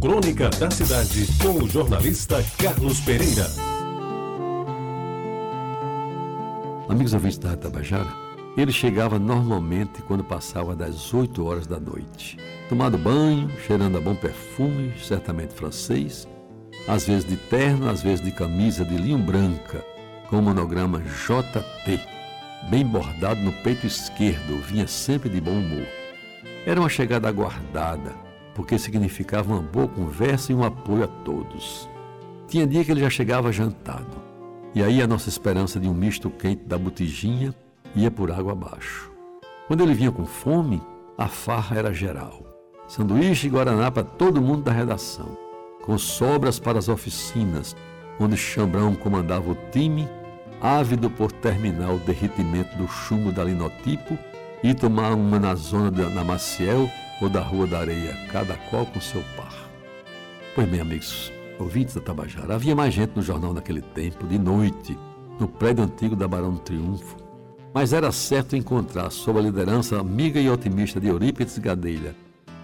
[0.00, 3.46] Crônica da Cidade, com o jornalista Carlos Pereira.
[6.88, 8.06] Amigos ouvintes da Tabajara,
[8.56, 12.38] ele chegava normalmente quando passava das 8 horas da noite.
[12.68, 16.28] Tomado banho, cheirando a bom perfume, certamente francês,
[16.86, 19.84] às vezes de terno, às vezes de camisa de linho branca,
[20.30, 22.00] com o monograma JT,
[22.70, 25.86] bem bordado no peito esquerdo, vinha sempre de bom humor.
[26.64, 28.27] Era uma chegada aguardada,
[28.58, 31.88] porque significava uma boa conversa e um apoio a todos.
[32.48, 34.20] Tinha dia que ele já chegava jantado,
[34.74, 37.54] e aí a nossa esperança de um misto quente da botijinha
[37.94, 39.12] ia por água abaixo.
[39.68, 40.82] Quando ele vinha com fome,
[41.16, 42.42] a farra era geral.
[42.88, 45.38] Sanduíche e guaraná para todo mundo da redação,
[45.84, 47.76] com sobras para as oficinas,
[48.18, 50.08] onde Chambrão comandava o time,
[50.60, 54.18] ávido por terminar o derretimento do chumbo da linotipo
[54.64, 59.00] e tomar uma na zona da Maciel ou da Rua da Areia, cada qual com
[59.00, 59.54] seu par.
[60.54, 64.98] Pois bem, amigos, ouvintes da Tabajara, havia mais gente no jornal naquele tempo, de noite,
[65.38, 67.16] no prédio antigo da Barão do Triunfo.
[67.72, 72.14] Mas era certo encontrar, sob a liderança amiga e otimista de Eurípides Gadelha,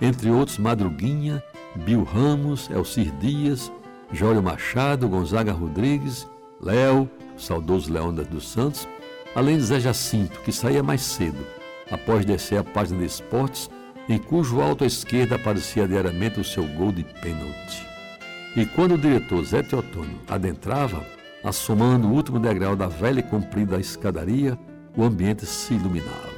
[0.00, 1.42] entre outros Madruguinha,
[1.76, 3.70] Bill Ramos, Elcir Dias,
[4.12, 6.26] Jório Machado, Gonzaga Rodrigues,
[6.60, 8.88] Léo, saudoso Leônidas dos Santos,
[9.34, 11.44] além de Zé Jacinto, que saía mais cedo,
[11.90, 13.68] após descer a página de esportes,
[14.08, 17.86] em cujo alto à esquerda aparecia diariamente o seu gol de pênalti.
[18.56, 21.04] E quando o diretor Zé Teotônio adentrava,
[21.42, 24.58] assomando o último degrau da velha e comprida escadaria,
[24.96, 26.32] o ambiente se iluminava.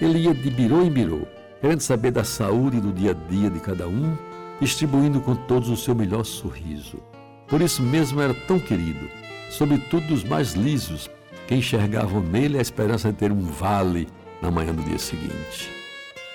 [0.00, 1.26] Ele ia de birô em birô,
[1.60, 4.16] querendo saber da saúde do dia a dia de cada um,
[4.60, 6.98] distribuindo com todos o seu melhor sorriso.
[7.46, 9.08] Por isso mesmo era tão querido,
[9.50, 11.10] sobretudo dos mais lisos,
[11.46, 14.08] que enxergavam nele a esperança de ter um vale
[14.40, 15.81] na manhã do dia seguinte.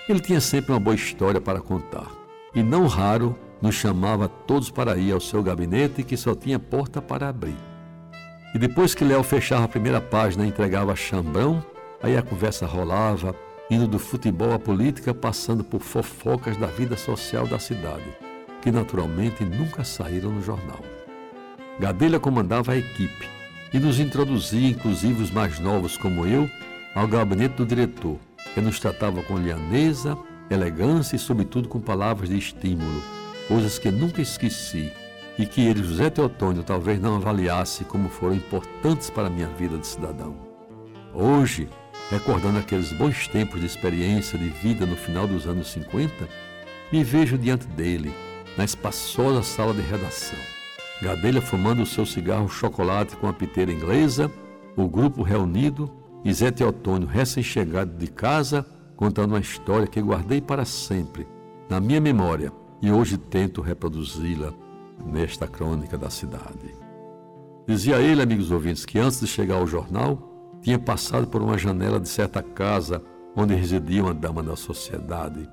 [0.08, 2.10] Ele tinha sempre uma boa história para contar,
[2.56, 7.02] e não raro nos chamava todos para ir ao seu gabinete que só tinha porta
[7.02, 7.58] para abrir.
[8.56, 11.62] E depois que Léo fechava a primeira página e entregava a chambrão,
[12.02, 13.36] aí a conversa rolava,
[13.70, 18.06] indo do futebol à política, passando por fofocas da vida social da cidade,
[18.62, 20.80] que naturalmente nunca saíram no jornal.
[21.80, 23.28] Gadelha comandava a equipe
[23.74, 26.50] e nos introduzia, inclusive os mais novos como eu,
[26.96, 28.18] ao gabinete do diretor,
[28.54, 30.18] que nos tratava com lianeza,
[30.50, 33.02] elegância e, sobretudo, com palavras de estímulo,
[33.48, 34.92] coisas que nunca esqueci
[35.38, 39.78] e que ele, José Teotônio, talvez não avaliasse como foram importantes para a minha vida
[39.78, 40.36] de cidadão.
[41.14, 41.70] Hoje,
[42.10, 46.28] recordando aqueles bons tempos de experiência de vida no final dos anos 50,
[46.92, 48.12] me vejo diante dele,
[48.58, 50.40] na espaçosa sala de redação.
[51.02, 54.32] Gadelha fumando o seu cigarro chocolate com a piteira inglesa,
[54.76, 55.92] o grupo reunido
[56.28, 58.66] e Zé Teotônio recém-chegado de casa
[58.98, 61.26] contando uma história que guardei para sempre
[61.70, 62.52] na minha memória
[62.82, 64.54] e hoje tento reproduzi-la
[65.06, 66.76] nesta crônica da cidade.
[67.66, 71.98] Dizia ele, amigos ouvintes, que antes de chegar ao jornal, tinha passado por uma janela
[71.98, 73.02] de certa casa
[73.34, 75.48] onde residia uma dama da sociedade,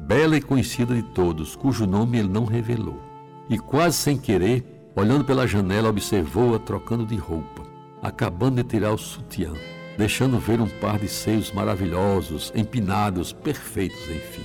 [0.00, 3.00] bela e conhecida de todos, cujo nome ele não revelou.
[3.48, 7.62] E quase sem querer, olhando pela janela, observou-a trocando de roupa,
[8.02, 9.54] acabando de tirar o sutiã,
[9.98, 14.44] deixando ver um par de seios maravilhosos, empinados, perfeitos, enfim.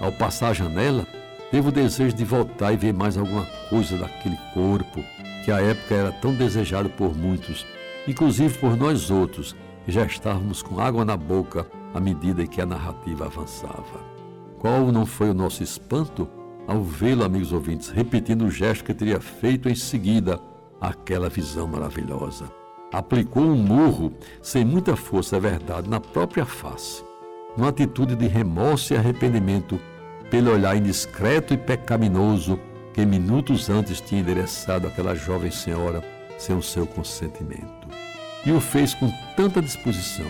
[0.00, 1.06] Ao passar a janela,
[1.50, 5.02] Teve o desejo de voltar e ver mais alguma coisa daquele corpo
[5.44, 7.66] que à época era tão desejado por muitos,
[8.06, 12.66] inclusive por nós outros, que já estávamos com água na boca à medida que a
[12.66, 14.06] narrativa avançava.
[14.58, 16.28] Qual não foi o nosso espanto
[16.66, 20.38] ao vê-lo, amigos ouvintes, repetindo o gesto que teria feito em seguida
[20.78, 22.57] àquela visão maravilhosa.
[22.92, 27.04] Aplicou um murro sem muita força, é verdade, na própria face,
[27.56, 29.78] numa atitude de remorso e arrependimento
[30.30, 32.58] pelo olhar indiscreto e pecaminoso
[32.94, 36.02] que minutos antes tinha endereçado aquela jovem senhora
[36.38, 37.88] sem o seu consentimento.
[38.44, 40.26] E o fez com tanta disposição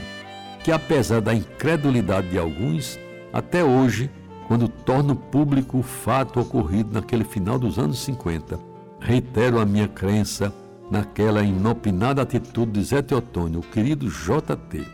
[0.64, 2.98] que, apesar da incredulidade de alguns,
[3.32, 4.10] até hoje,
[4.48, 8.58] quando torno público o fato ocorrido naquele final dos anos 50,
[8.98, 10.52] reitero a minha crença
[10.90, 14.86] naquela inopinada atitude de Zé Teotônio, o querido JT,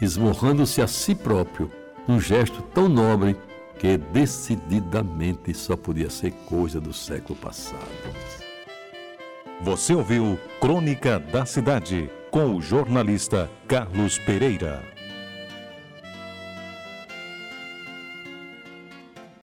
[0.00, 1.70] esmorrando-se a si próprio
[2.06, 3.36] num gesto tão nobre
[3.78, 7.80] que decididamente só podia ser coisa do século passado.
[9.62, 14.95] Você ouviu Crônica da Cidade com o jornalista Carlos Pereira.